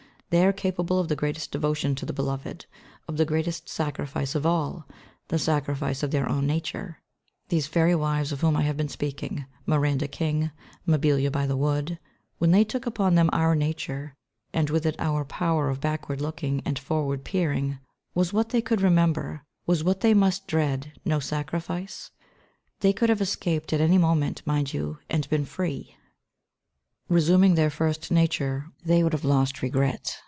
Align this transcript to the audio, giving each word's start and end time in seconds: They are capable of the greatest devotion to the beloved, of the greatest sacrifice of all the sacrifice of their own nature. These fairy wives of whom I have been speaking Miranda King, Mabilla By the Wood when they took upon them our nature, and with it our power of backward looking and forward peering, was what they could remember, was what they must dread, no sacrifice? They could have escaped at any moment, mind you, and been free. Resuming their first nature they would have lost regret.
They 0.31 0.45
are 0.45 0.53
capable 0.53 0.97
of 0.97 1.09
the 1.09 1.17
greatest 1.17 1.51
devotion 1.51 1.93
to 1.95 2.05
the 2.05 2.13
beloved, 2.13 2.65
of 3.05 3.17
the 3.17 3.25
greatest 3.25 3.67
sacrifice 3.67 4.33
of 4.33 4.45
all 4.45 4.87
the 5.27 5.37
sacrifice 5.37 6.03
of 6.03 6.11
their 6.11 6.29
own 6.29 6.47
nature. 6.47 6.99
These 7.49 7.67
fairy 7.67 7.93
wives 7.95 8.31
of 8.31 8.39
whom 8.39 8.55
I 8.55 8.61
have 8.61 8.77
been 8.77 8.87
speaking 8.87 9.45
Miranda 9.65 10.07
King, 10.07 10.51
Mabilla 10.87 11.29
By 11.29 11.45
the 11.47 11.57
Wood 11.57 11.99
when 12.37 12.51
they 12.51 12.63
took 12.63 12.85
upon 12.85 13.15
them 13.15 13.29
our 13.33 13.55
nature, 13.55 14.15
and 14.53 14.69
with 14.69 14.85
it 14.85 14.95
our 14.99 15.25
power 15.25 15.69
of 15.69 15.81
backward 15.81 16.21
looking 16.21 16.61
and 16.63 16.79
forward 16.79 17.25
peering, 17.25 17.79
was 18.15 18.31
what 18.31 18.51
they 18.51 18.61
could 18.61 18.79
remember, 18.79 19.43
was 19.65 19.83
what 19.83 19.99
they 19.99 20.13
must 20.13 20.47
dread, 20.47 20.93
no 21.03 21.19
sacrifice? 21.19 22.09
They 22.79 22.93
could 22.93 23.09
have 23.09 23.19
escaped 23.19 23.73
at 23.73 23.81
any 23.81 23.97
moment, 23.97 24.43
mind 24.47 24.73
you, 24.73 24.99
and 25.09 25.29
been 25.29 25.43
free. 25.43 25.97
Resuming 27.09 27.55
their 27.55 27.69
first 27.69 28.09
nature 28.09 28.71
they 28.85 29.03
would 29.03 29.11
have 29.11 29.25
lost 29.25 29.61
regret. 29.61 30.19